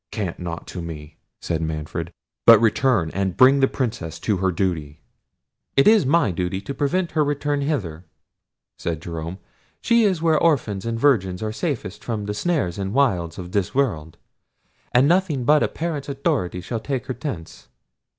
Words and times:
"Cant 0.09 0.39
not 0.39 0.65
to 0.65 0.81
me," 0.81 1.17
said 1.39 1.61
Manfred, 1.61 2.11
"but 2.47 2.59
return 2.59 3.11
and 3.11 3.37
bring 3.37 3.59
the 3.59 3.67
Princess 3.67 4.17
to 4.21 4.37
her 4.37 4.51
duty." 4.51 4.99
"It 5.77 5.87
is 5.87 6.07
my 6.07 6.31
duty 6.31 6.59
to 6.59 6.73
prevent 6.73 7.11
her 7.11 7.23
return 7.23 7.61
hither," 7.61 8.05
said 8.79 8.99
Jerome. 8.99 9.37
"She 9.79 10.03
is 10.03 10.19
where 10.19 10.39
orphans 10.39 10.87
and 10.87 10.99
virgins 10.99 11.43
are 11.43 11.51
safest 11.51 12.03
from 12.03 12.25
the 12.25 12.33
snares 12.33 12.79
and 12.79 12.95
wiles 12.95 13.37
of 13.37 13.51
this 13.51 13.75
world; 13.75 14.17
and 14.91 15.07
nothing 15.07 15.43
but 15.43 15.61
a 15.61 15.67
parent's 15.67 16.09
authority 16.09 16.61
shall 16.61 16.79
take 16.79 17.05
her 17.05 17.13
thence." 17.13 17.67